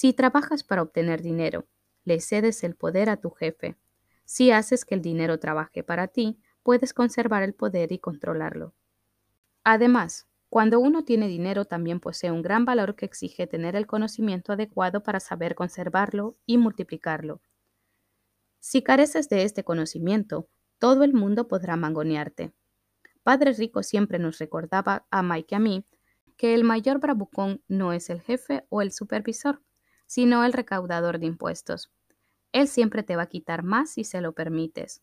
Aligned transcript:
Si 0.00 0.12
trabajas 0.12 0.62
para 0.62 0.82
obtener 0.82 1.22
dinero, 1.22 1.66
le 2.04 2.20
cedes 2.20 2.62
el 2.62 2.76
poder 2.76 3.10
a 3.10 3.16
tu 3.16 3.30
jefe. 3.30 3.76
Si 4.24 4.52
haces 4.52 4.84
que 4.84 4.94
el 4.94 5.02
dinero 5.02 5.40
trabaje 5.40 5.82
para 5.82 6.06
ti, 6.06 6.38
puedes 6.62 6.94
conservar 6.94 7.42
el 7.42 7.52
poder 7.52 7.90
y 7.90 7.98
controlarlo. 7.98 8.76
Además, 9.64 10.28
cuando 10.50 10.78
uno 10.78 11.02
tiene 11.02 11.26
dinero 11.26 11.64
también 11.64 11.98
posee 11.98 12.30
un 12.30 12.42
gran 12.42 12.64
valor 12.64 12.94
que 12.94 13.06
exige 13.06 13.48
tener 13.48 13.74
el 13.74 13.88
conocimiento 13.88 14.52
adecuado 14.52 15.02
para 15.02 15.18
saber 15.18 15.56
conservarlo 15.56 16.36
y 16.46 16.58
multiplicarlo. 16.58 17.40
Si 18.60 18.82
careces 18.82 19.28
de 19.28 19.42
este 19.42 19.64
conocimiento, 19.64 20.48
todo 20.78 21.02
el 21.02 21.12
mundo 21.12 21.48
podrá 21.48 21.74
mangonearte. 21.74 22.52
Padre 23.24 23.52
Rico 23.52 23.82
siempre 23.82 24.20
nos 24.20 24.38
recordaba 24.38 25.08
a 25.10 25.24
Mike 25.24 25.48
y 25.50 25.56
a 25.56 25.58
mí 25.58 25.86
que 26.36 26.54
el 26.54 26.62
mayor 26.62 27.00
bravucón 27.00 27.64
no 27.66 27.92
es 27.92 28.10
el 28.10 28.20
jefe 28.20 28.64
o 28.68 28.80
el 28.80 28.92
supervisor, 28.92 29.60
sino 30.08 30.42
el 30.42 30.52
recaudador 30.52 31.20
de 31.20 31.26
impuestos. 31.26 31.92
Él 32.50 32.66
siempre 32.66 33.04
te 33.04 33.14
va 33.14 33.22
a 33.22 33.28
quitar 33.28 33.62
más 33.62 33.90
si 33.90 34.02
se 34.02 34.20
lo 34.20 34.32
permites. 34.32 35.02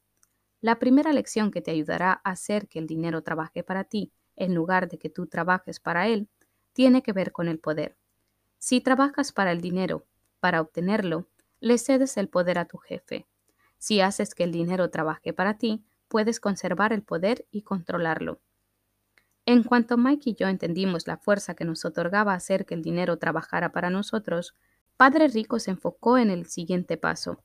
La 0.59 0.79
primera 0.79 1.13
lección 1.13 1.51
que 1.51 1.61
te 1.61 1.71
ayudará 1.71 2.19
a 2.23 2.31
hacer 2.31 2.67
que 2.67 2.79
el 2.79 2.87
dinero 2.87 3.21
trabaje 3.21 3.63
para 3.63 3.85
ti 3.85 4.11
en 4.35 4.53
lugar 4.53 4.89
de 4.89 4.97
que 4.97 5.09
tú 5.09 5.27
trabajes 5.27 5.79
para 5.79 6.07
él, 6.07 6.27
tiene 6.73 7.01
que 7.01 7.13
ver 7.13 7.31
con 7.31 7.47
el 7.47 7.59
poder. 7.59 7.95
Si 8.57 8.81
trabajas 8.81 9.31
para 9.31 9.51
el 9.51 9.61
dinero, 9.61 10.05
para 10.39 10.59
obtenerlo, 10.59 11.27
le 11.59 11.77
cedes 11.77 12.17
el 12.17 12.27
poder 12.27 12.57
a 12.57 12.65
tu 12.65 12.77
jefe. 12.77 13.27
Si 13.77 14.01
haces 14.01 14.35
que 14.35 14.43
el 14.43 14.51
dinero 14.51 14.89
trabaje 14.89 15.33
para 15.33 15.57
ti, 15.57 15.85
puedes 16.07 16.39
conservar 16.39 16.93
el 16.93 17.03
poder 17.03 17.45
y 17.51 17.61
controlarlo. 17.61 18.39
En 19.45 19.63
cuanto 19.63 19.97
Mike 19.97 20.31
y 20.31 20.35
yo 20.35 20.47
entendimos 20.47 21.07
la 21.07 21.17
fuerza 21.17 21.53
que 21.53 21.65
nos 21.65 21.85
otorgaba 21.85 22.33
hacer 22.33 22.65
que 22.65 22.73
el 22.73 22.81
dinero 22.81 23.17
trabajara 23.17 23.71
para 23.71 23.91
nosotros, 23.91 24.55
Padre 24.97 25.27
Rico 25.27 25.59
se 25.59 25.71
enfocó 25.71 26.17
en 26.17 26.29
el 26.29 26.45
siguiente 26.45 26.95
paso, 26.95 27.43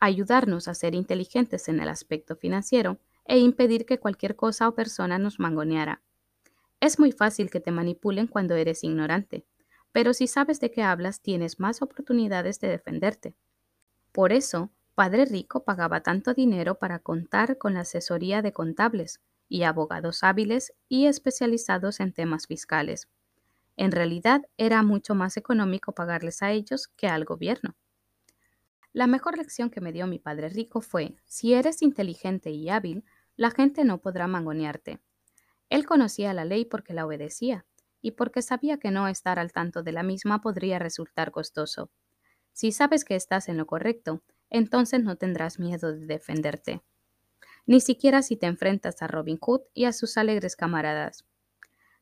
ayudarnos 0.00 0.66
a 0.66 0.74
ser 0.74 0.94
inteligentes 0.94 1.68
en 1.68 1.78
el 1.78 1.90
aspecto 1.90 2.36
financiero 2.36 2.98
e 3.26 3.38
impedir 3.38 3.84
que 3.84 3.98
cualquier 3.98 4.34
cosa 4.34 4.68
o 4.68 4.74
persona 4.74 5.18
nos 5.18 5.38
mangoneara. 5.38 6.02
Es 6.80 6.98
muy 6.98 7.12
fácil 7.12 7.50
que 7.50 7.60
te 7.60 7.70
manipulen 7.70 8.26
cuando 8.26 8.54
eres 8.54 8.82
ignorante, 8.82 9.44
pero 9.92 10.14
si 10.14 10.26
sabes 10.26 10.58
de 10.58 10.70
qué 10.70 10.82
hablas 10.82 11.20
tienes 11.20 11.60
más 11.60 11.82
oportunidades 11.82 12.60
de 12.60 12.68
defenderte. 12.68 13.34
Por 14.12 14.32
eso, 14.32 14.70
Padre 14.94 15.26
Rico 15.26 15.64
pagaba 15.64 16.02
tanto 16.02 16.32
dinero 16.32 16.78
para 16.78 16.98
contar 16.98 17.58
con 17.58 17.74
la 17.74 17.80
asesoría 17.80 18.40
de 18.40 18.52
contables 18.52 19.20
y 19.50 19.64
abogados 19.64 20.24
hábiles 20.24 20.72
y 20.88 21.06
especializados 21.06 22.00
en 22.00 22.12
temas 22.12 22.46
fiscales. 22.46 23.08
En 23.76 23.92
realidad 23.92 24.42
era 24.56 24.82
mucho 24.82 25.14
más 25.14 25.36
económico 25.36 25.92
pagarles 25.92 26.42
a 26.42 26.52
ellos 26.52 26.88
que 26.88 27.08
al 27.08 27.24
gobierno. 27.24 27.76
La 28.92 29.06
mejor 29.08 29.36
lección 29.36 29.70
que 29.70 29.80
me 29.80 29.92
dio 29.92 30.06
mi 30.06 30.20
padre 30.20 30.48
rico 30.48 30.80
fue, 30.80 31.16
si 31.24 31.54
eres 31.54 31.82
inteligente 31.82 32.50
y 32.50 32.68
hábil, 32.68 33.04
la 33.36 33.50
gente 33.50 33.84
no 33.84 34.00
podrá 34.00 34.28
mangonearte. 34.28 35.00
Él 35.68 35.86
conocía 35.86 36.32
la 36.34 36.44
ley 36.44 36.64
porque 36.64 36.94
la 36.94 37.04
obedecía 37.04 37.66
y 38.00 38.12
porque 38.12 38.42
sabía 38.42 38.78
que 38.78 38.92
no 38.92 39.08
estar 39.08 39.38
al 39.38 39.52
tanto 39.52 39.82
de 39.82 39.92
la 39.92 40.04
misma 40.04 40.40
podría 40.40 40.78
resultar 40.78 41.32
costoso. 41.32 41.90
Si 42.52 42.70
sabes 42.70 43.04
que 43.04 43.16
estás 43.16 43.48
en 43.48 43.56
lo 43.56 43.66
correcto, 43.66 44.22
entonces 44.50 45.02
no 45.02 45.16
tendrás 45.16 45.58
miedo 45.58 45.92
de 45.92 46.06
defenderte. 46.06 46.82
Ni 47.66 47.80
siquiera 47.80 48.22
si 48.22 48.36
te 48.36 48.46
enfrentas 48.46 49.02
a 49.02 49.08
Robin 49.08 49.38
Hood 49.38 49.62
y 49.72 49.86
a 49.86 49.92
sus 49.92 50.16
alegres 50.16 50.54
camaradas. 50.54 51.24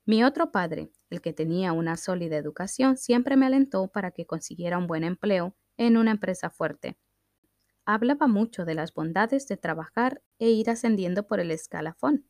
Mi 0.04 0.24
otro 0.24 0.52
padre, 0.52 0.92
el 1.10 1.20
que 1.20 1.32
tenía 1.32 1.72
una 1.72 1.96
sólida 1.96 2.36
educación, 2.36 2.96
siempre 2.96 3.36
me 3.36 3.46
alentó 3.46 3.88
para 3.88 4.10
que 4.10 4.26
consiguiera 4.26 4.78
un 4.78 4.86
buen 4.86 5.04
empleo 5.04 5.56
en 5.76 5.96
una 5.96 6.12
empresa 6.12 6.50
fuerte 6.50 6.98
hablaba 7.84 8.26
mucho 8.26 8.64
de 8.64 8.74
las 8.74 8.94
bondades 8.94 9.48
de 9.48 9.56
trabajar 9.56 10.22
e 10.38 10.50
ir 10.50 10.70
ascendiendo 10.70 11.26
por 11.26 11.40
el 11.40 11.50
escalafón. 11.50 12.28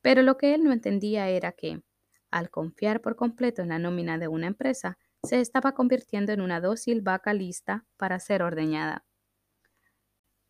Pero 0.00 0.22
lo 0.22 0.36
que 0.36 0.54
él 0.54 0.64
no 0.64 0.72
entendía 0.72 1.28
era 1.28 1.52
que, 1.52 1.82
al 2.30 2.50
confiar 2.50 3.00
por 3.00 3.16
completo 3.16 3.62
en 3.62 3.68
la 3.68 3.78
nómina 3.78 4.18
de 4.18 4.28
una 4.28 4.46
empresa, 4.46 4.98
se 5.22 5.40
estaba 5.40 5.72
convirtiendo 5.74 6.32
en 6.32 6.40
una 6.40 6.60
dócil 6.60 7.02
vaca 7.02 7.34
lista 7.34 7.86
para 7.96 8.18
ser 8.18 8.42
ordeñada. 8.42 9.04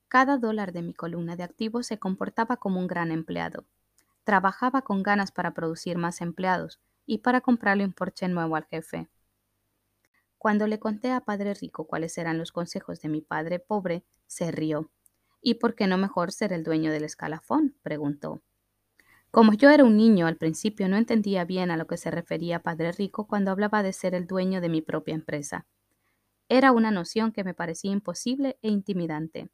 Cada 0.09 0.39
dólar 0.39 0.73
de 0.73 0.83
mi 0.83 0.95
columna 0.95 1.37
de 1.37 1.43
activos 1.43 1.87
se 1.87 1.99
comportaba 1.99 2.59
como 2.59 2.79
un 2.79 2.87
gran 2.87 3.11
empleado. 3.11 3.67
Trabajaba 4.25 4.83
con 4.83 5.03
ganas 5.03 5.33
para 5.33 5.53
producir 5.53 5.99
más 5.99 6.21
empleados 6.21 6.81
y 7.07 7.19
para 7.19 7.41
comprarle 7.41 7.85
un 7.85 7.93
porche 7.93 8.29
nuevo 8.29 8.57
al 8.57 8.67
jefe. 8.67 9.09
Cuando 10.39 10.67
le 10.67 10.79
conté 10.79 11.11
a 11.13 11.21
Padre 11.21 11.55
Rico 11.55 11.87
cuáles 11.87 12.19
eran 12.19 12.39
los 12.39 12.53
consejos 12.53 13.01
de 13.01 13.09
mi 13.09 13.21
padre 13.21 13.59
pobre, 13.59 14.05
se 14.27 14.51
rió. 14.51 14.91
¿Y 15.41 15.55
por 15.55 15.75
qué 15.75 15.87
no 15.87 15.99
mejor 15.99 16.33
ser 16.33 16.53
el 16.53 16.65
dueño 16.65 16.91
del 16.91 17.05
escalafón? 17.05 17.77
preguntó. 17.83 18.43
Como 19.31 19.55
yo 19.55 19.71
era 19.71 19.85
un 19.85 19.97
niño, 19.97 20.27
al 20.27 20.37
principio 20.37 20.89
no 20.89 20.97
entendía 20.97 21.45
bien 21.45 21.71
a 21.71 21.77
lo 21.77 21.87
que 21.87 21.97
se 21.97 22.11
refería 22.11 22.63
Padre 22.63 22.93
Rico 22.93 23.27
cuando 23.27 23.51
hablaba 23.51 23.83
de 23.83 23.93
ser 23.93 24.15
el 24.15 24.27
dueño 24.27 24.61
de 24.61 24.69
mi 24.69 24.83
propia 24.83 25.15
empresa. 25.15 25.67
Era 26.49 26.71
una 26.73 26.91
noción 26.91 27.33
que 27.33 27.45
me 27.45 27.55
parecía 27.55 27.93
imposible 27.93 28.59
e 28.63 28.69
intimidante. 28.69 29.49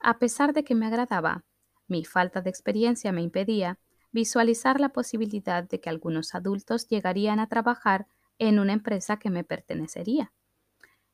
A 0.00 0.18
pesar 0.18 0.52
de 0.52 0.64
que 0.64 0.74
me 0.74 0.86
agradaba, 0.86 1.44
mi 1.88 2.04
falta 2.04 2.40
de 2.40 2.50
experiencia 2.50 3.12
me 3.12 3.22
impedía 3.22 3.78
visualizar 4.16 4.80
la 4.80 4.88
posibilidad 4.88 5.62
de 5.62 5.78
que 5.78 5.90
algunos 5.90 6.34
adultos 6.34 6.88
llegarían 6.88 7.38
a 7.38 7.48
trabajar 7.48 8.06
en 8.38 8.58
una 8.58 8.72
empresa 8.72 9.18
que 9.18 9.28
me 9.28 9.44
pertenecería. 9.44 10.32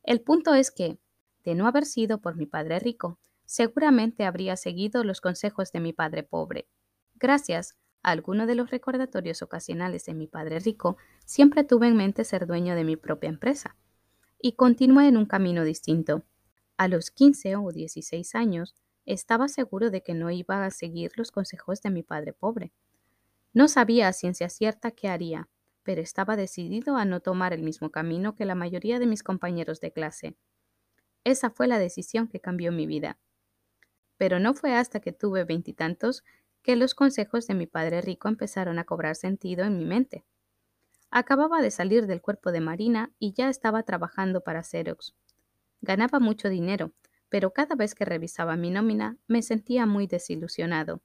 El 0.05 0.21
punto 0.21 0.55
es 0.55 0.71
que, 0.71 1.01
de 1.43 1.57
no 1.57 1.67
haber 1.67 1.85
sido 1.85 2.21
por 2.21 2.37
mi 2.37 2.47
padre 2.47 2.79
rico, 2.79 3.19
seguramente 3.45 4.25
habría 4.25 4.57
seguido 4.57 5.03
los 5.03 5.21
consejos 5.21 5.73
de 5.73 5.81
mi 5.81 5.93
padre 5.93 6.23
pobre. 6.23 6.69
Gracias 7.17 7.77
a 8.05 8.13
alguno 8.13 8.47
de 8.47 8.55
los 8.55 8.71
recordatorios 8.71 9.43
ocasionales 9.43 10.05
de 10.05 10.15
mi 10.15 10.29
padre 10.29 10.61
rico, 10.61 10.97
siempre 11.25 11.65
tuve 11.65 11.89
en 11.89 11.97
mente 11.97 12.23
ser 12.23 12.47
dueño 12.47 12.77
de 12.77 12.85
mi 12.85 12.95
propia 12.95 13.31
empresa. 13.31 13.77
Y 14.41 14.53
continué 14.53 15.09
en 15.09 15.17
un 15.17 15.27
camino 15.27 15.65
distinto. 15.65 16.23
A 16.77 16.87
los 16.87 17.11
15 17.11 17.57
o 17.57 17.73
16 17.73 18.37
años, 18.37 18.77
estaba 19.07 19.49
seguro 19.49 19.91
de 19.91 20.05
que 20.05 20.15
no 20.15 20.31
iba 20.31 20.65
a 20.65 20.71
seguir 20.71 21.11
los 21.17 21.33
consejos 21.33 21.83
de 21.83 21.91
mi 21.91 22.05
padre 22.05 22.33
pobre. 22.33 22.73
No 23.55 23.69
sabía 23.69 24.09
a 24.09 24.13
ciencia 24.13 24.49
cierta 24.49 24.91
qué 24.91 25.09
haría, 25.09 25.49
pero 25.83 26.01
estaba 26.01 26.37
decidido 26.37 26.97
a 26.97 27.05
no 27.05 27.21
tomar 27.21 27.53
el 27.53 27.63
mismo 27.63 27.91
camino 27.91 28.35
que 28.35 28.45
la 28.45 28.55
mayoría 28.55 28.99
de 28.99 29.07
mis 29.07 29.23
compañeros 29.23 29.81
de 29.81 29.93
clase. 29.93 30.37
Esa 31.25 31.51
fue 31.51 31.69
la 31.69 31.79
decisión 31.79 32.29
que 32.29 32.41
cambió 32.41 32.73
mi 32.73 32.87
vida. 32.87 33.19
Pero 34.17 34.39
no 34.41 34.55
fue 34.55 34.75
hasta 34.75 35.01
que 35.01 35.13
tuve 35.13 35.45
veintitantos 35.45 36.25
que 36.63 36.77
los 36.77 36.95
consejos 36.95 37.47
de 37.47 37.55
mi 37.55 37.67
padre 37.67 38.01
rico 38.01 38.29
empezaron 38.29 38.79
a 38.79 38.85
cobrar 38.85 39.17
sentido 39.17 39.65
en 39.65 39.77
mi 39.77 39.85
mente. 39.85 40.25
Acababa 41.11 41.63
de 41.63 41.71
salir 41.71 42.07
del 42.07 42.23
cuerpo 42.23 42.53
de 42.53 42.61
Marina 42.61 43.13
y 43.19 43.35
ya 43.35 43.49
estaba 43.49 43.83
trabajando 43.83 44.43
para 44.43 44.63
Xerox. 44.63 45.15
Ganaba 45.81 46.21
mucho 46.21 46.49
dinero, 46.49 46.93
pero 47.29 47.53
cada 47.53 47.75
vez 47.75 47.95
que 47.95 48.05
revisaba 48.05 48.57
mi 48.57 48.71
nómina 48.71 49.19
me 49.27 49.43
sentía 49.43 49.87
muy 49.87 50.07
desilusionado. 50.07 51.03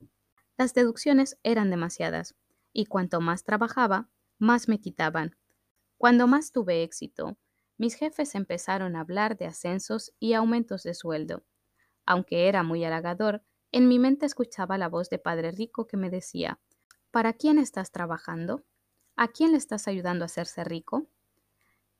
Las 0.58 0.74
deducciones 0.74 1.38
eran 1.44 1.70
demasiadas, 1.70 2.36
y 2.74 2.86
cuanto 2.88 3.22
más 3.22 3.44
trabajaba, 3.44 4.10
más 4.40 4.68
me 4.68 4.80
quitaban. 4.80 5.36
Cuando 5.98 6.26
más 6.26 6.52
tuve 6.52 6.82
éxito, 6.82 7.38
mis 7.78 7.94
jefes 7.94 8.34
empezaron 8.34 8.96
a 8.96 9.02
hablar 9.02 9.38
de 9.38 9.46
ascensos 9.46 10.14
y 10.20 10.34
aumentos 10.34 10.82
de 10.82 10.96
sueldo. 10.96 11.44
Aunque 12.06 12.48
era 12.48 12.64
muy 12.64 12.84
halagador, 12.84 13.44
en 13.72 13.88
mi 13.88 14.00
mente 14.00 14.26
escuchaba 14.26 14.80
la 14.80 14.90
voz 14.90 15.10
de 15.10 15.20
Padre 15.20 15.52
Rico 15.52 15.86
que 15.86 15.98
me 15.98 16.10
decía, 16.10 16.60
¿Para 17.12 17.34
quién 17.34 17.60
estás 17.60 17.92
trabajando? 17.92 18.64
¿A 19.16 19.28
quién 19.28 19.52
le 19.52 19.58
estás 19.58 19.88
ayudando 19.88 20.24
a 20.24 20.28
hacerse 20.28 20.64
rico? 20.64 21.08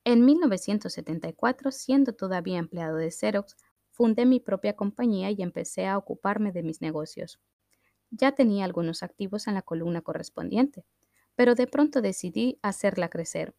En 0.04 0.24
1974, 0.24 1.70
siendo 1.70 2.12
todavía 2.12 2.58
empleado 2.58 2.96
de 2.96 3.10
Xerox, 3.10 3.56
fundé 3.90 4.26
mi 4.26 4.40
propia 4.40 4.74
compañía 4.74 5.30
y 5.30 5.42
empecé 5.42 5.86
a 5.86 5.98
ocuparme 5.98 6.50
de 6.50 6.62
mis 6.62 6.80
negocios. 6.80 7.38
Ya 8.10 8.32
tenía 8.32 8.64
algunos 8.64 9.02
activos 9.02 9.46
en 9.46 9.54
la 9.54 9.62
columna 9.62 10.00
correspondiente, 10.02 10.84
pero 11.34 11.54
de 11.54 11.66
pronto 11.66 12.00
decidí 12.02 12.58
hacerla 12.62 13.08
crecer. 13.08 13.54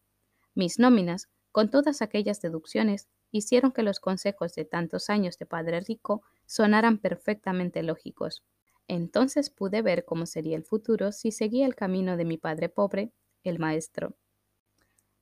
Mis 0.54 0.78
nóminas, 0.78 1.28
con 1.52 1.70
todas 1.70 2.02
aquellas 2.02 2.40
deducciones, 2.40 3.08
hicieron 3.32 3.72
que 3.72 3.82
los 3.82 4.00
consejos 4.00 4.54
de 4.54 4.64
tantos 4.64 5.10
años 5.10 5.38
de 5.38 5.46
padre 5.46 5.80
rico 5.80 6.22
sonaran 6.46 6.98
perfectamente 6.98 7.82
lógicos. 7.82 8.44
Entonces 8.88 9.50
pude 9.50 9.82
ver 9.82 10.04
cómo 10.04 10.26
sería 10.26 10.56
el 10.56 10.64
futuro 10.64 11.12
si 11.12 11.30
seguía 11.30 11.66
el 11.66 11.76
camino 11.76 12.16
de 12.16 12.24
mi 12.24 12.38
padre 12.38 12.68
pobre, 12.68 13.12
el 13.44 13.58
maestro. 13.58 14.16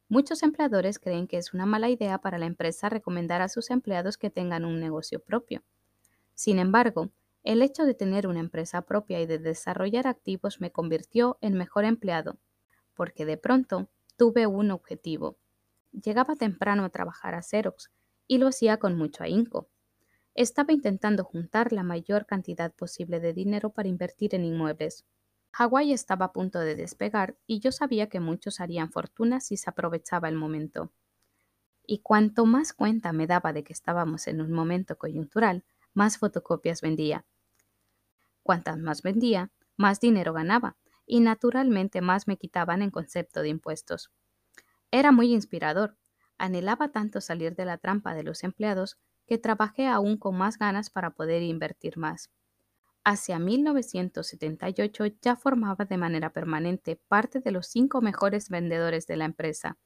Muchos 0.08 0.42
empleadores 0.42 0.98
creen 0.98 1.26
que 1.26 1.36
es 1.36 1.52
una 1.52 1.66
mala 1.66 1.90
idea 1.90 2.19
para 2.19 2.38
la 2.38 2.46
empresa 2.46 2.88
recomendar 2.88 3.42
a 3.42 3.48
sus 3.48 3.70
empleados 3.70 4.16
que 4.16 4.30
tengan 4.30 4.64
un 4.64 4.80
negocio 4.80 5.20
propio. 5.20 5.62
Sin 6.34 6.58
embargo, 6.58 7.10
el 7.49 7.62
hecho 7.62 7.85
de 7.85 7.95
tener 7.95 8.27
una 8.27 8.41
empresa 8.41 8.83
propia 8.83 9.21
y 9.21 9.27
de 9.27 9.39
desarrollar 9.39 10.06
activos 10.06 10.61
me 10.61 10.71
convirtió 10.71 11.39
en 11.41 11.55
mejor 11.55 11.85
empleado 11.85 12.39
porque 12.99 13.25
de 13.25 13.37
pronto 13.37 13.89
tuve 14.17 14.49
un 14.49 14.73
objetivo, 14.73 15.39
llegaba 15.93 16.35
temprano 16.35 16.85
a 16.85 16.89
trabajar 16.89 17.37
a 17.37 17.43
Xerox 17.43 17.93
y 18.27 18.39
lo 18.39 18.49
hacía 18.49 18.79
con 18.79 18.99
mucho 18.99 19.23
ahínco. 19.23 19.69
Estaba 20.35 20.73
intentando 20.73 21.23
juntar 21.23 21.73
la 21.73 21.85
mayor 21.85 22.27
cantidad 22.27 22.75
posible 22.75 23.21
de 23.21 23.33
dinero 23.33 23.71
para 23.71 23.89
invertir 23.89 24.35
en 24.35 24.45
inmuebles. 24.45 25.06
Hawái 25.53 25.93
estaba 25.93 26.27
a 26.27 26.33
punto 26.33 26.59
de 26.59 26.75
despegar 26.75 27.37
y 27.47 27.61
yo 27.61 27.71
sabía 27.71 28.09
que 28.09 28.19
muchos 28.19 28.59
harían 28.59 28.91
fortuna 28.91 29.39
si 29.39 29.56
se 29.56 29.71
aprovechaba 29.71 30.29
el 30.29 30.35
momento. 30.35 30.91
Y 31.87 32.00
cuanto 32.00 32.47
más 32.47 32.73
cuenta 32.73 33.12
me 33.12 33.29
daba 33.29 33.53
de 33.53 33.62
que 33.62 33.73
estábamos 33.73 34.27
en 34.27 34.41
un 34.41 34.50
momento 34.50 34.99
coyuntural, 34.99 35.65
más 35.95 36.19
fotocopias 36.19 36.81
vendía. 36.81 37.25
Cuantas 38.49 38.79
más 38.79 39.03
vendía, 39.03 39.53
más 39.77 40.00
dinero 40.00 40.33
ganaba, 40.33 40.79
y 41.05 41.21
naturalmente 41.21 42.00
más 42.00 42.27
me 42.27 42.39
quitaban 42.39 42.81
en 42.81 42.91
concepto 42.91 43.43
de 43.43 43.50
impuestos. 43.50 44.11
Era 44.91 45.12
muy 45.12 45.35
inspirador. 45.35 45.99
Anhelaba 46.39 46.89
tanto 46.89 47.21
salir 47.21 47.55
de 47.56 47.67
la 47.67 47.77
trampa 47.77 48.15
de 48.15 48.23
los 48.23 48.45
empleados 48.45 48.97
que 49.27 49.37
trabajé 49.37 49.87
aún 49.87 50.17
con 50.17 50.39
más 50.39 50.56
ganas 50.56 50.89
para 50.89 51.11
poder 51.11 51.43
invertir 51.43 51.99
más. 51.99 52.31
Hacia 53.05 53.39
1978 53.39 55.05
ya 55.21 55.37
formaba 55.37 55.85
de 55.85 55.99
manera 55.99 56.33
permanente 56.33 56.99
parte 57.06 57.41
de 57.41 57.50
los 57.50 57.67
cinco 57.67 58.00
mejores 58.00 58.49
vendedores 58.49 59.06
de 59.06 59.19
la 59.19 59.27
empresa. 59.27 59.77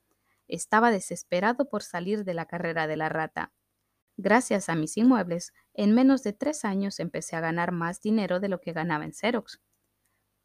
Estaba 0.47 0.93
desesperado 0.93 1.69
por 1.69 1.83
salir 1.83 2.23
de 2.23 2.35
la 2.35 2.47
carrera 2.47 2.87
de 2.87 2.97
la 2.97 3.09
rata. 3.09 3.53
Gracias 4.17 4.69
a 4.69 4.75
mis 4.75 4.97
inmuebles, 4.97 5.53
en 5.75 5.95
menos 5.95 6.23
de 6.23 6.33
tres 6.33 6.65
años 6.65 7.01
empecé 7.01 7.37
a 7.37 7.41
ganar 7.41 7.73
más 7.73 8.01
dinero 8.01 8.41
de 8.41 8.49
lo 8.49 8.61
que 8.61 8.73
ganaba 8.73 9.05
en 9.05 9.13
Xerox. 9.13 9.61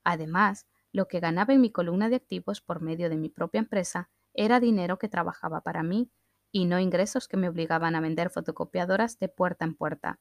Además, 0.03 0.67
lo 0.91 1.07
que 1.07 1.19
ganaba 1.19 1.53
en 1.53 1.61
mi 1.61 1.71
columna 1.71 2.09
de 2.09 2.15
activos 2.15 2.61
por 2.61 2.81
medio 2.81 3.09
de 3.09 3.17
mi 3.17 3.29
propia 3.29 3.59
empresa 3.59 4.09
era 4.33 4.59
dinero 4.59 4.97
que 4.97 5.09
trabajaba 5.09 5.61
para 5.61 5.83
mí 5.83 6.11
y 6.51 6.65
no 6.65 6.79
ingresos 6.79 7.27
que 7.27 7.37
me 7.37 7.49
obligaban 7.49 7.95
a 7.95 8.01
vender 8.01 8.29
fotocopiadoras 8.29 9.19
de 9.19 9.27
puerta 9.29 9.65
en 9.65 9.75
puerta. 9.75 10.19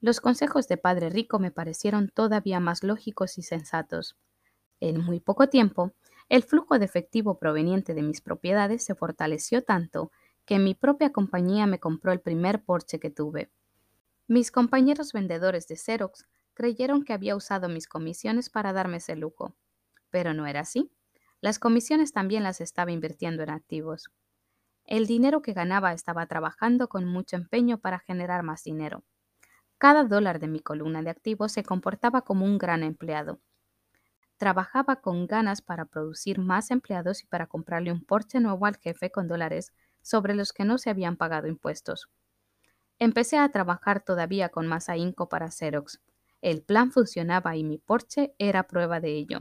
Los 0.00 0.20
consejos 0.20 0.68
de 0.68 0.76
Padre 0.76 1.10
Rico 1.10 1.38
me 1.38 1.50
parecieron 1.50 2.08
todavía 2.08 2.60
más 2.60 2.82
lógicos 2.82 3.38
y 3.38 3.42
sensatos. 3.42 4.16
En 4.80 5.00
muy 5.04 5.20
poco 5.20 5.48
tiempo, 5.48 5.92
el 6.28 6.42
flujo 6.42 6.78
de 6.78 6.84
efectivo 6.84 7.38
proveniente 7.38 7.94
de 7.94 8.02
mis 8.02 8.20
propiedades 8.20 8.84
se 8.84 8.94
fortaleció 8.94 9.62
tanto 9.64 10.12
que 10.50 10.58
mi 10.58 10.74
propia 10.74 11.12
compañía 11.12 11.68
me 11.68 11.78
compró 11.78 12.10
el 12.10 12.18
primer 12.18 12.64
Porsche 12.64 12.98
que 12.98 13.08
tuve. 13.08 13.52
Mis 14.26 14.50
compañeros 14.50 15.12
vendedores 15.12 15.68
de 15.68 15.76
Xerox 15.76 16.26
creyeron 16.54 17.04
que 17.04 17.12
había 17.12 17.36
usado 17.36 17.68
mis 17.68 17.86
comisiones 17.86 18.50
para 18.50 18.72
darme 18.72 18.96
ese 18.96 19.14
lujo. 19.14 19.54
Pero 20.10 20.34
no 20.34 20.48
era 20.48 20.62
así. 20.62 20.90
Las 21.40 21.60
comisiones 21.60 22.12
también 22.12 22.42
las 22.42 22.60
estaba 22.60 22.90
invirtiendo 22.90 23.44
en 23.44 23.50
activos. 23.50 24.10
El 24.86 25.06
dinero 25.06 25.40
que 25.40 25.52
ganaba 25.52 25.92
estaba 25.92 26.26
trabajando 26.26 26.88
con 26.88 27.04
mucho 27.04 27.36
empeño 27.36 27.78
para 27.78 28.00
generar 28.00 28.42
más 28.42 28.64
dinero. 28.64 29.04
Cada 29.78 30.02
dólar 30.02 30.40
de 30.40 30.48
mi 30.48 30.58
columna 30.58 31.00
de 31.00 31.10
activos 31.10 31.52
se 31.52 31.62
comportaba 31.62 32.22
como 32.22 32.44
un 32.44 32.58
gran 32.58 32.82
empleado. 32.82 33.38
Trabajaba 34.36 34.96
con 34.96 35.28
ganas 35.28 35.62
para 35.62 35.84
producir 35.84 36.40
más 36.40 36.72
empleados 36.72 37.22
y 37.22 37.28
para 37.28 37.46
comprarle 37.46 37.92
un 37.92 38.04
Porsche 38.04 38.40
nuevo 38.40 38.66
al 38.66 38.78
jefe 38.78 39.12
con 39.12 39.28
dólares 39.28 39.72
sobre 40.02 40.34
los 40.34 40.52
que 40.52 40.64
no 40.64 40.78
se 40.78 40.90
habían 40.90 41.16
pagado 41.16 41.48
impuestos. 41.48 42.08
Empecé 42.98 43.38
a 43.38 43.48
trabajar 43.50 44.04
todavía 44.04 44.48
con 44.50 44.66
más 44.66 44.88
ahínco 44.88 45.28
para 45.28 45.50
Xerox, 45.50 46.00
el 46.42 46.62
plan 46.62 46.90
funcionaba 46.90 47.56
y 47.56 47.64
mi 47.64 47.78
Porsche 47.78 48.34
era 48.38 48.66
prueba 48.66 49.00
de 49.00 49.12
ello. 49.12 49.40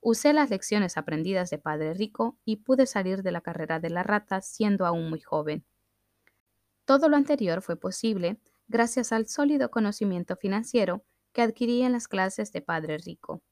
Usé 0.00 0.32
las 0.32 0.48
lecciones 0.48 0.96
aprendidas 0.96 1.50
de 1.50 1.58
Padre 1.58 1.92
Rico 1.94 2.38
y 2.44 2.56
pude 2.56 2.86
salir 2.86 3.22
de 3.22 3.32
la 3.32 3.40
carrera 3.40 3.80
de 3.80 3.90
la 3.90 4.02
rata 4.02 4.40
siendo 4.40 4.86
aún 4.86 5.10
muy 5.10 5.20
joven. 5.20 5.64
Todo 6.84 7.08
lo 7.08 7.16
anterior 7.16 7.62
fue 7.62 7.76
posible 7.76 8.40
gracias 8.68 9.12
al 9.12 9.26
sólido 9.26 9.70
conocimiento 9.70 10.36
financiero 10.36 11.04
que 11.32 11.42
adquirí 11.42 11.82
en 11.82 11.92
las 11.92 12.08
clases 12.08 12.52
de 12.52 12.62
Padre 12.62 12.98
Rico. 12.98 13.42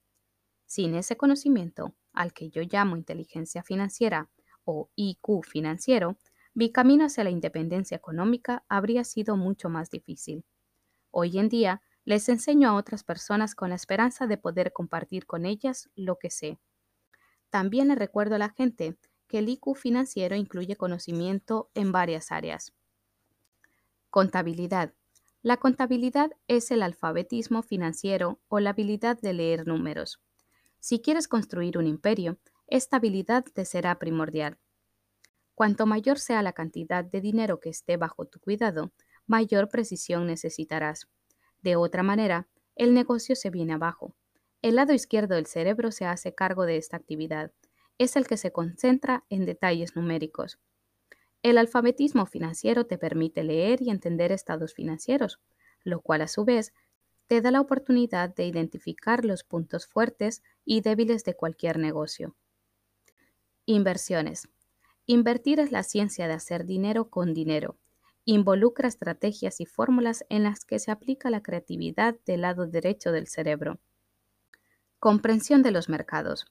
Sin 0.66 0.94
ese 0.94 1.16
conocimiento, 1.16 1.94
al 2.12 2.32
que 2.32 2.50
yo 2.50 2.62
llamo 2.62 2.96
inteligencia 2.96 3.62
financiera 3.62 4.30
o 4.64 4.90
IQ 4.94 5.44
financiero, 5.44 6.16
mi 6.58 6.72
camino 6.72 7.04
hacia 7.04 7.22
la 7.22 7.30
independencia 7.30 7.96
económica 7.96 8.64
habría 8.68 9.04
sido 9.04 9.36
mucho 9.36 9.68
más 9.68 9.90
difícil. 9.90 10.44
Hoy 11.12 11.38
en 11.38 11.48
día 11.48 11.82
les 12.04 12.28
enseño 12.28 12.68
a 12.68 12.74
otras 12.74 13.04
personas 13.04 13.54
con 13.54 13.68
la 13.68 13.76
esperanza 13.76 14.26
de 14.26 14.38
poder 14.38 14.72
compartir 14.72 15.24
con 15.24 15.46
ellas 15.46 15.88
lo 15.94 16.18
que 16.18 16.30
sé. 16.30 16.58
También 17.48 17.86
le 17.86 17.94
recuerdo 17.94 18.34
a 18.34 18.38
la 18.38 18.48
gente 18.48 18.96
que 19.28 19.38
el 19.38 19.48
IQ 19.48 19.76
financiero 19.76 20.34
incluye 20.34 20.74
conocimiento 20.74 21.70
en 21.74 21.92
varias 21.92 22.32
áreas. 22.32 22.74
Contabilidad. 24.10 24.94
La 25.42 25.58
contabilidad 25.58 26.32
es 26.48 26.72
el 26.72 26.82
alfabetismo 26.82 27.62
financiero 27.62 28.40
o 28.48 28.58
la 28.58 28.70
habilidad 28.70 29.16
de 29.20 29.32
leer 29.32 29.68
números. 29.68 30.20
Si 30.80 30.98
quieres 30.98 31.28
construir 31.28 31.78
un 31.78 31.86
imperio, 31.86 32.36
esta 32.66 32.96
habilidad 32.96 33.44
te 33.44 33.64
será 33.64 34.00
primordial. 34.00 34.58
Cuanto 35.58 35.86
mayor 35.86 36.20
sea 36.20 36.40
la 36.40 36.52
cantidad 36.52 37.04
de 37.04 37.20
dinero 37.20 37.58
que 37.58 37.68
esté 37.68 37.96
bajo 37.96 38.26
tu 38.26 38.38
cuidado, 38.38 38.92
mayor 39.26 39.68
precisión 39.68 40.24
necesitarás. 40.24 41.08
De 41.62 41.74
otra 41.74 42.04
manera, 42.04 42.46
el 42.76 42.94
negocio 42.94 43.34
se 43.34 43.50
viene 43.50 43.72
abajo. 43.72 44.14
El 44.62 44.76
lado 44.76 44.92
izquierdo 44.92 45.34
del 45.34 45.46
cerebro 45.46 45.90
se 45.90 46.04
hace 46.04 46.32
cargo 46.32 46.64
de 46.64 46.76
esta 46.76 46.96
actividad. 46.96 47.50
Es 47.98 48.14
el 48.14 48.28
que 48.28 48.36
se 48.36 48.52
concentra 48.52 49.24
en 49.30 49.46
detalles 49.46 49.96
numéricos. 49.96 50.60
El 51.42 51.58
alfabetismo 51.58 52.24
financiero 52.26 52.86
te 52.86 52.96
permite 52.96 53.42
leer 53.42 53.82
y 53.82 53.90
entender 53.90 54.30
estados 54.30 54.74
financieros, 54.74 55.40
lo 55.82 56.02
cual 56.02 56.22
a 56.22 56.28
su 56.28 56.44
vez 56.44 56.72
te 57.26 57.40
da 57.40 57.50
la 57.50 57.60
oportunidad 57.60 58.32
de 58.32 58.46
identificar 58.46 59.24
los 59.24 59.42
puntos 59.42 59.88
fuertes 59.88 60.44
y 60.64 60.82
débiles 60.82 61.24
de 61.24 61.34
cualquier 61.34 61.80
negocio. 61.80 62.36
Inversiones. 63.66 64.48
Invertir 65.10 65.58
es 65.58 65.72
la 65.72 65.84
ciencia 65.84 66.28
de 66.28 66.34
hacer 66.34 66.66
dinero 66.66 67.08
con 67.08 67.32
dinero 67.32 67.78
Involucra 68.26 68.88
estrategias 68.88 69.58
y 69.58 69.64
fórmulas 69.64 70.22
en 70.28 70.42
las 70.42 70.66
que 70.66 70.78
se 70.78 70.90
aplica 70.90 71.30
la 71.30 71.42
creatividad 71.42 72.16
del 72.26 72.42
lado 72.42 72.66
derecho 72.66 73.10
del 73.10 73.26
cerebro. 73.26 73.80
Comprensión 74.98 75.62
de 75.62 75.70
los 75.70 75.88
mercados. 75.88 76.44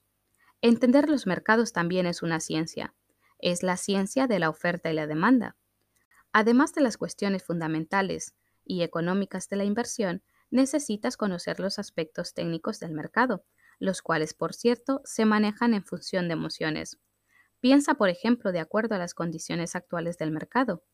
Entender 0.60 1.08
los 1.08 1.24
mercados 1.24 1.72
también 1.72 2.06
es 2.06 2.20
una 2.20 2.40
ciencia. 2.40 2.96
Es 3.38 3.62
la 3.62 3.76
ciencia 3.76 4.26
de 4.26 4.40
la 4.40 4.50
oferta 4.50 4.90
y 4.90 4.94
la 4.94 5.06
demanda. 5.06 5.54
Además 6.32 6.74
de 6.74 6.80
las 6.80 6.96
cuestiones 6.96 7.44
fundamentales 7.44 8.34
y 8.64 8.82
económicas 8.82 9.48
de 9.48 9.54
la 9.54 9.64
inversión, 9.64 10.24
necesitas 10.50 11.16
conocer 11.16 11.60
los 11.60 11.78
aspectos 11.78 12.34
técnicos 12.34 12.80
del 12.80 12.90
mercado, 12.90 13.44
los 13.78 14.02
cuales, 14.02 14.34
por 14.34 14.52
cierto, 14.52 15.00
se 15.04 15.26
manejan 15.26 15.74
en 15.74 15.84
función 15.84 16.26
de 16.26 16.32
emociones. 16.32 16.98
Piensa, 17.60 17.94
por 17.94 18.08
ejemplo, 18.08 18.52
de 18.52 18.60
acuerdo 18.60 18.94
a 18.94 18.98
las 18.98 19.14
condiciones 19.14 19.74
actuales 19.74 20.16
del 20.16 20.30
mercado. 20.30 20.84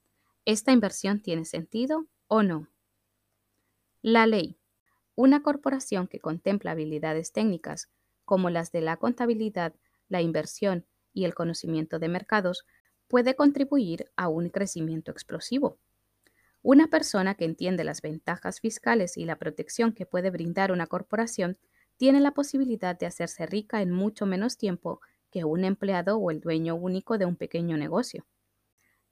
¿Esta 0.46 0.72
inversión 0.72 1.20
tiene 1.20 1.44
sentido 1.44 2.06
o 2.26 2.42
no? 2.42 2.68
La 4.00 4.26
ley. 4.26 4.58
Una 5.14 5.42
corporación 5.42 6.08
que 6.08 6.20
contempla 6.20 6.72
habilidades 6.72 7.32
técnicas 7.32 7.90
como 8.24 8.50
las 8.50 8.72
de 8.72 8.80
la 8.80 8.96
contabilidad, 8.96 9.74
la 10.08 10.22
inversión 10.22 10.86
y 11.12 11.24
el 11.24 11.34
conocimiento 11.34 11.98
de 11.98 12.08
mercados 12.08 12.64
puede 13.08 13.34
contribuir 13.34 14.10
a 14.16 14.28
un 14.28 14.48
crecimiento 14.48 15.10
explosivo. 15.10 15.78
Una 16.62 16.88
persona 16.88 17.34
que 17.34 17.44
entiende 17.44 17.84
las 17.84 18.00
ventajas 18.00 18.60
fiscales 18.60 19.18
y 19.18 19.26
la 19.26 19.36
protección 19.36 19.92
que 19.92 20.06
puede 20.06 20.30
brindar 20.30 20.72
una 20.72 20.86
corporación 20.86 21.58
tiene 21.98 22.20
la 22.20 22.32
posibilidad 22.32 22.98
de 22.98 23.06
hacerse 23.06 23.44
rica 23.46 23.82
en 23.82 23.90
mucho 23.90 24.24
menos 24.24 24.56
tiempo 24.56 25.00
que 25.34 25.44
un 25.44 25.64
empleado 25.64 26.16
o 26.16 26.30
el 26.30 26.40
dueño 26.40 26.76
único 26.76 27.18
de 27.18 27.26
un 27.26 27.34
pequeño 27.34 27.76
negocio. 27.76 28.24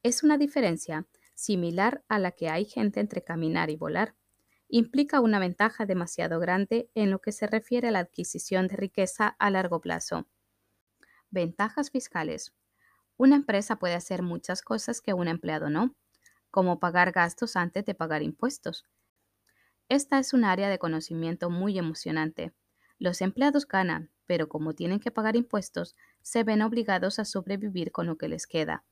Es 0.04 0.22
una 0.22 0.38
diferencia 0.38 1.08
similar 1.34 2.04
a 2.06 2.20
la 2.20 2.30
que 2.30 2.48
hay 2.48 2.64
gente 2.64 3.00
entre 3.00 3.24
caminar 3.24 3.70
y 3.70 3.76
volar, 3.76 4.14
implica 4.68 5.20
una 5.20 5.40
ventaja 5.40 5.84
demasiado 5.84 6.38
grande 6.38 6.88
en 6.94 7.10
lo 7.10 7.20
que 7.20 7.32
se 7.32 7.48
refiere 7.48 7.88
a 7.88 7.90
la 7.90 7.98
adquisición 7.98 8.68
de 8.68 8.76
riqueza 8.76 9.34
a 9.36 9.50
largo 9.50 9.80
plazo. 9.80 10.28
Ventajas 11.30 11.90
fiscales. 11.90 12.54
Una 13.16 13.34
empresa 13.34 13.80
puede 13.80 13.94
hacer 13.94 14.22
muchas 14.22 14.62
cosas 14.62 15.00
que 15.00 15.14
un 15.14 15.26
empleado 15.26 15.70
no, 15.70 15.96
como 16.52 16.78
pagar 16.78 17.10
gastos 17.10 17.56
antes 17.56 17.84
de 17.84 17.96
pagar 17.96 18.22
impuestos. 18.22 18.86
Esta 19.88 20.20
es 20.20 20.32
un 20.34 20.44
área 20.44 20.68
de 20.68 20.78
conocimiento 20.78 21.50
muy 21.50 21.80
emocionante. 21.80 22.52
Los 22.98 23.20
empleados 23.20 23.66
ganan, 23.66 24.10
pero 24.26 24.48
como 24.48 24.74
tienen 24.74 25.00
que 25.00 25.10
pagar 25.10 25.36
impuestos, 25.36 25.96
se 26.22 26.44
ven 26.44 26.62
obligados 26.62 27.18
a 27.18 27.24
sobrevivir 27.24 27.92
con 27.92 28.06
lo 28.06 28.16
que 28.16 28.28
les 28.28 28.46
queda. 28.46 28.84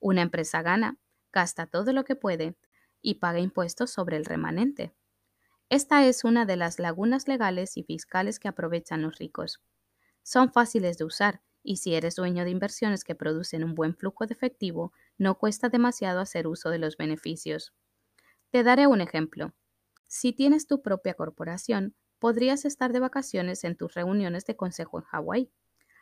Una 0.00 0.22
empresa 0.22 0.62
gana, 0.62 0.98
gasta 1.32 1.66
todo 1.66 1.92
lo 1.92 2.04
que 2.04 2.16
puede 2.16 2.56
y 3.02 3.16
paga 3.16 3.40
impuestos 3.40 3.90
sobre 3.90 4.16
el 4.16 4.24
remanente. 4.24 4.92
Esta 5.68 6.06
es 6.06 6.24
una 6.24 6.46
de 6.46 6.56
las 6.56 6.78
lagunas 6.78 7.26
legales 7.28 7.76
y 7.76 7.82
fiscales 7.82 8.38
que 8.38 8.48
aprovechan 8.48 9.02
los 9.02 9.18
ricos. 9.18 9.62
Son 10.22 10.52
fáciles 10.52 10.98
de 10.98 11.04
usar 11.04 11.42
y 11.62 11.78
si 11.78 11.94
eres 11.94 12.14
dueño 12.14 12.44
de 12.44 12.50
inversiones 12.50 13.02
que 13.02 13.16
producen 13.16 13.64
un 13.64 13.74
buen 13.74 13.96
flujo 13.96 14.26
de 14.26 14.34
efectivo, 14.34 14.92
no 15.18 15.36
cuesta 15.38 15.68
demasiado 15.68 16.20
hacer 16.20 16.46
uso 16.46 16.70
de 16.70 16.78
los 16.78 16.96
beneficios. 16.96 17.74
Te 18.50 18.62
daré 18.62 18.86
un 18.86 19.00
ejemplo. 19.00 19.54
Si 20.06 20.32
tienes 20.32 20.68
tu 20.68 20.82
propia 20.82 21.14
corporación, 21.14 21.96
podrías 22.26 22.64
estar 22.64 22.92
de 22.92 22.98
vacaciones 22.98 23.62
en 23.62 23.76
tus 23.76 23.94
reuniones 23.94 24.46
de 24.46 24.56
consejo 24.56 24.98
en 24.98 25.04
Hawái. 25.04 25.52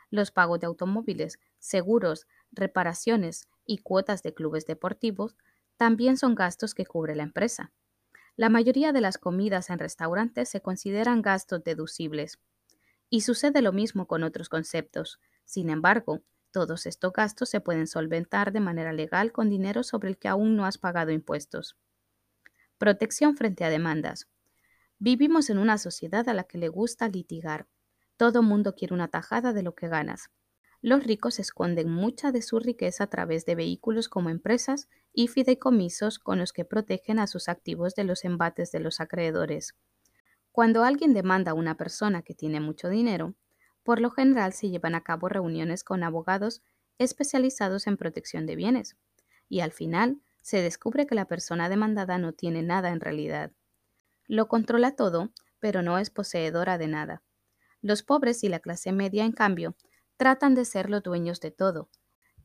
Los 0.08 0.30
pagos 0.30 0.58
de 0.58 0.66
automóviles, 0.66 1.38
seguros, 1.58 2.26
reparaciones 2.50 3.46
y 3.66 3.76
cuotas 3.76 4.22
de 4.22 4.32
clubes 4.32 4.64
deportivos 4.64 5.36
también 5.76 6.16
son 6.16 6.34
gastos 6.34 6.74
que 6.74 6.86
cubre 6.86 7.14
la 7.14 7.24
empresa. 7.24 7.74
La 8.36 8.48
mayoría 8.48 8.94
de 8.94 9.02
las 9.02 9.18
comidas 9.18 9.68
en 9.68 9.78
restaurantes 9.78 10.48
se 10.48 10.62
consideran 10.62 11.20
gastos 11.20 11.62
deducibles. 11.62 12.38
Y 13.10 13.20
sucede 13.20 13.60
lo 13.60 13.74
mismo 13.74 14.06
con 14.06 14.22
otros 14.22 14.48
conceptos. 14.48 15.20
Sin 15.44 15.68
embargo, 15.68 16.22
todos 16.52 16.86
estos 16.86 17.12
gastos 17.12 17.50
se 17.50 17.60
pueden 17.60 17.86
solventar 17.86 18.50
de 18.50 18.60
manera 18.60 18.94
legal 18.94 19.30
con 19.30 19.50
dinero 19.50 19.82
sobre 19.82 20.08
el 20.08 20.16
que 20.16 20.28
aún 20.28 20.56
no 20.56 20.64
has 20.64 20.78
pagado 20.78 21.12
impuestos. 21.12 21.76
Protección 22.78 23.36
frente 23.36 23.62
a 23.66 23.68
demandas. 23.68 24.26
Vivimos 24.98 25.50
en 25.50 25.58
una 25.58 25.78
sociedad 25.78 26.28
a 26.28 26.34
la 26.34 26.44
que 26.44 26.58
le 26.58 26.68
gusta 26.68 27.08
litigar. 27.08 27.66
Todo 28.16 28.42
mundo 28.42 28.74
quiere 28.74 28.94
una 28.94 29.08
tajada 29.08 29.52
de 29.52 29.62
lo 29.62 29.74
que 29.74 29.88
ganas. 29.88 30.30
Los 30.80 31.02
ricos 31.04 31.38
esconden 31.38 31.90
mucha 31.90 32.30
de 32.30 32.42
su 32.42 32.58
riqueza 32.58 33.04
a 33.04 33.06
través 33.08 33.46
de 33.46 33.54
vehículos 33.54 34.08
como 34.08 34.30
empresas 34.30 34.88
y 35.12 35.28
fideicomisos 35.28 36.18
con 36.18 36.38
los 36.38 36.52
que 36.52 36.64
protegen 36.64 37.18
a 37.18 37.26
sus 37.26 37.48
activos 37.48 37.94
de 37.94 38.04
los 38.04 38.24
embates 38.24 38.70
de 38.70 38.80
los 38.80 39.00
acreedores. 39.00 39.74
Cuando 40.52 40.84
alguien 40.84 41.14
demanda 41.14 41.52
a 41.52 41.54
una 41.54 41.76
persona 41.76 42.22
que 42.22 42.34
tiene 42.34 42.60
mucho 42.60 42.88
dinero, 42.88 43.34
por 43.82 44.00
lo 44.00 44.10
general 44.10 44.52
se 44.52 44.70
llevan 44.70 44.94
a 44.94 45.02
cabo 45.02 45.28
reuniones 45.28 45.84
con 45.84 46.04
abogados 46.04 46.62
especializados 46.98 47.86
en 47.86 47.96
protección 47.96 48.46
de 48.46 48.54
bienes, 48.54 48.96
y 49.48 49.60
al 49.60 49.72
final 49.72 50.20
se 50.42 50.62
descubre 50.62 51.06
que 51.06 51.14
la 51.14 51.26
persona 51.26 51.68
demandada 51.68 52.18
no 52.18 52.32
tiene 52.32 52.62
nada 52.62 52.90
en 52.90 53.00
realidad. 53.00 53.50
Lo 54.26 54.48
controla 54.48 54.96
todo, 54.96 55.30
pero 55.60 55.82
no 55.82 55.98
es 55.98 56.10
poseedora 56.10 56.78
de 56.78 56.88
nada. 56.88 57.22
Los 57.82 58.02
pobres 58.02 58.44
y 58.44 58.48
la 58.48 58.60
clase 58.60 58.92
media, 58.92 59.24
en 59.24 59.32
cambio, 59.32 59.76
tratan 60.16 60.54
de 60.54 60.64
ser 60.64 60.90
los 60.90 61.02
dueños 61.02 61.40
de 61.40 61.50
todo, 61.50 61.88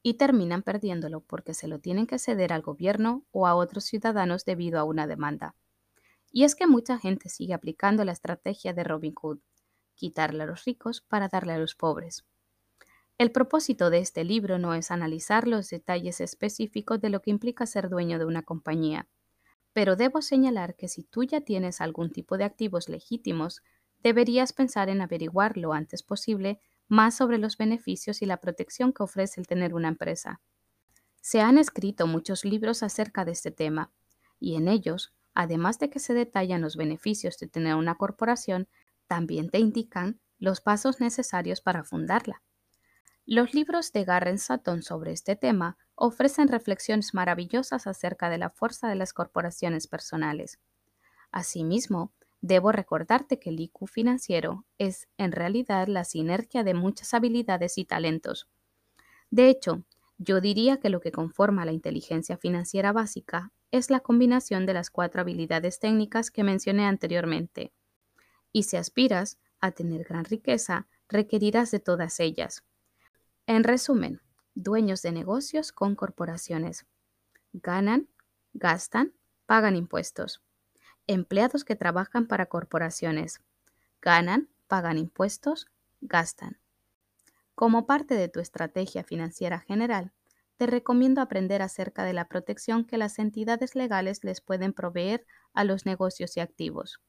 y 0.01 0.15
terminan 0.15 0.63
perdiéndolo 0.63 1.21
porque 1.21 1.53
se 1.53 1.67
lo 1.67 1.79
tienen 1.79 2.07
que 2.07 2.19
ceder 2.19 2.53
al 2.53 2.61
gobierno 2.61 3.25
o 3.31 3.47
a 3.47 3.55
otros 3.55 3.85
ciudadanos 3.85 4.45
debido 4.45 4.79
a 4.79 4.83
una 4.83 5.07
demanda. 5.07 5.55
Y 6.31 6.43
es 6.43 6.55
que 6.55 6.67
mucha 6.67 6.97
gente 6.97 7.29
sigue 7.29 7.53
aplicando 7.53 8.05
la 8.05 8.11
estrategia 8.11 8.73
de 8.73 8.83
Robin 8.83 9.13
Hood, 9.13 9.39
quitarle 9.95 10.43
a 10.43 10.45
los 10.45 10.63
ricos 10.65 11.01
para 11.01 11.27
darle 11.27 11.53
a 11.53 11.57
los 11.57 11.75
pobres. 11.75 12.25
El 13.17 13.31
propósito 13.31 13.89
de 13.89 13.99
este 13.99 14.23
libro 14.23 14.59
no 14.59 14.73
es 14.73 14.91
analizar 14.91 15.47
los 15.47 15.69
detalles 15.69 16.21
específicos 16.21 17.01
de 17.01 17.09
lo 17.09 17.21
que 17.21 17.31
implica 17.31 17.65
ser 17.65 17.89
dueño 17.89 18.17
de 18.17 18.25
una 18.25 18.43
compañía, 18.43 19.07
pero 19.73 19.95
debo 19.95 20.21
señalar 20.21 20.75
que 20.75 20.87
si 20.87 21.03
tú 21.03 21.23
ya 21.23 21.41
tienes 21.41 21.81
algún 21.81 22.11
tipo 22.11 22.37
de 22.37 22.43
activos 22.43 22.89
legítimos, 22.89 23.61
deberías 24.03 24.53
pensar 24.53 24.89
en 24.89 25.01
averiguar 25.01 25.57
lo 25.57 25.73
antes 25.73 26.03
posible 26.03 26.59
más 26.87 27.15
sobre 27.15 27.37
los 27.37 27.57
beneficios 27.57 28.21
y 28.21 28.25
la 28.25 28.37
protección 28.37 28.93
que 28.93 29.03
ofrece 29.03 29.39
el 29.39 29.47
tener 29.47 29.73
una 29.73 29.89
empresa. 29.89 30.41
Se 31.21 31.41
han 31.41 31.57
escrito 31.57 32.07
muchos 32.07 32.45
libros 32.45 32.81
acerca 32.81 33.25
de 33.25 33.31
este 33.31 33.51
tema, 33.51 33.91
y 34.39 34.55
en 34.55 34.67
ellos, 34.67 35.13
además 35.33 35.77
de 35.79 35.89
que 35.89 35.99
se 35.99 36.13
detallan 36.13 36.61
los 36.61 36.75
beneficios 36.75 37.37
de 37.37 37.47
tener 37.47 37.75
una 37.75 37.95
corporación, 37.95 38.67
también 39.07 39.49
te 39.49 39.59
indican 39.59 40.19
los 40.39 40.61
pasos 40.61 40.99
necesarios 40.99 41.61
para 41.61 41.83
fundarla. 41.83 42.41
Los 43.25 43.53
libros 43.53 43.91
de 43.91 44.05
Garren 44.05 44.39
Sutton 44.39 44.81
sobre 44.81 45.11
este 45.11 45.35
tema 45.35 45.77
ofrecen 46.01 46.47
reflexiones 46.47 47.13
maravillosas 47.13 47.85
acerca 47.85 48.29
de 48.29 48.37
la 48.37 48.49
fuerza 48.49 48.87
de 48.87 48.95
las 48.95 49.13
corporaciones 49.13 49.87
personales. 49.87 50.59
Asimismo, 51.31 52.13
debo 52.41 52.71
recordarte 52.71 53.37
que 53.37 53.49
el 53.49 53.59
IQ 53.59 53.87
financiero 53.87 54.65
es 54.77 55.09
en 55.17 55.33
realidad 55.33 55.87
la 55.87 56.05
sinergia 56.05 56.63
de 56.63 56.73
muchas 56.73 57.13
habilidades 57.13 57.77
y 57.77 57.85
talentos. 57.85 58.47
De 59.29 59.49
hecho, 59.49 59.83
yo 60.17 60.41
diría 60.41 60.77
que 60.77 60.89
lo 60.89 61.01
que 61.01 61.11
conforma 61.11 61.65
la 61.65 61.73
inteligencia 61.73 62.37
financiera 62.37 62.93
básica 62.93 63.51
es 63.71 63.89
la 63.89 63.99
combinación 63.99 64.65
de 64.65 64.73
las 64.73 64.89
cuatro 64.89 65.21
habilidades 65.21 65.79
técnicas 65.79 66.31
que 66.31 66.43
mencioné 66.43 66.85
anteriormente 66.85 67.73
y 68.51 68.63
si 68.63 68.77
aspiras 68.77 69.37
a 69.59 69.71
tener 69.71 70.03
gran 70.05 70.25
riqueza, 70.25 70.87
requerirás 71.07 71.71
de 71.71 71.79
todas 71.79 72.19
ellas. 72.19 72.63
En 73.45 73.63
resumen, 73.63 74.21
dueños 74.55 75.01
de 75.01 75.11
negocios 75.11 75.71
con 75.71 75.95
corporaciones. 75.95 76.85
Ganan, 77.53 78.07
gastan, 78.53 79.13
pagan 79.45 79.75
impuestos. 79.75 80.41
Empleados 81.07 81.63
que 81.63 81.75
trabajan 81.75 82.27
para 82.27 82.47
corporaciones. 82.47 83.41
Ganan, 84.01 84.49
pagan 84.67 84.97
impuestos, 84.97 85.67
gastan. 86.01 86.59
Como 87.55 87.85
parte 87.85 88.15
de 88.15 88.29
tu 88.29 88.39
estrategia 88.39 89.03
financiera 89.03 89.59
general, 89.59 90.13
te 90.57 90.67
recomiendo 90.67 91.21
aprender 91.21 91.61
acerca 91.61 92.03
de 92.03 92.13
la 92.13 92.27
protección 92.27 92.85
que 92.85 92.97
las 92.97 93.17
entidades 93.17 93.75
legales 93.75 94.23
les 94.23 94.41
pueden 94.41 94.73
proveer 94.73 95.25
a 95.53 95.63
los 95.63 95.85
negocios 95.85 96.37
y 96.37 96.41
activos. 96.41 97.01